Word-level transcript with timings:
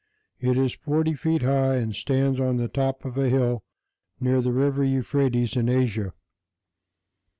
It 0.39 0.57
is 0.57 0.73
forty 0.73 1.13
feet 1.13 1.43
high 1.43 1.75
and 1.75 1.95
stands 1.95 2.39
on 2.39 2.57
the 2.57 2.67
top 2.67 3.05
of 3.05 3.19
a 3.19 3.29
hill 3.29 3.63
near 4.19 4.41
the 4.41 4.51
River 4.51 4.83
Euphrates 4.83 5.55
in 5.55 5.69
Asia. 5.69 6.11